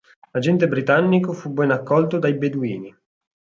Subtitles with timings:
[0.31, 2.97] L'agente britannico fu ben accolto dai beduini.